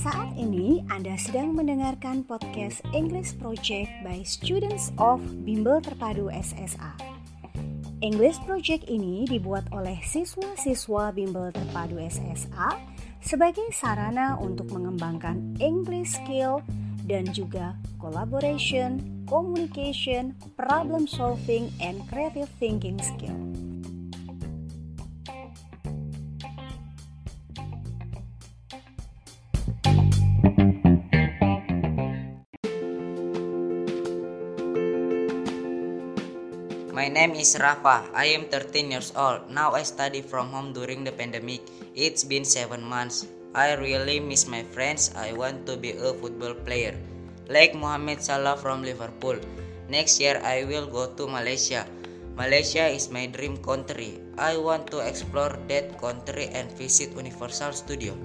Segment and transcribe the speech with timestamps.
[0.00, 6.96] Anda sedang mendengarkan podcast English Project by Students of Bimbel Terpadu SSA.
[8.00, 12.80] English Project ini dibuat oleh siswa-siswa Bimbel Terpadu SSA
[13.20, 16.64] sebagai sarana untuk mengembangkan English skill
[17.04, 23.36] dan juga collaboration, communication, problem solving, and creative thinking skill.
[36.90, 38.10] My name is Rafa.
[38.10, 39.46] I am 13 years old.
[39.46, 41.62] Now I study from home during the pandemic.
[41.94, 43.30] It's been 7 months.
[43.54, 45.14] I really miss my friends.
[45.14, 46.98] I want to be a football player.
[47.46, 49.38] Like Mohamed Salah from Liverpool.
[49.86, 51.86] Next year I will go to Malaysia.
[52.34, 54.18] Malaysia is my dream country.
[54.34, 58.18] I want to explore that country and visit Universal Studio.